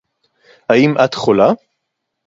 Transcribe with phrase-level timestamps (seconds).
[0.69, 1.51] הַאִם אַתְּ חוֹלָה?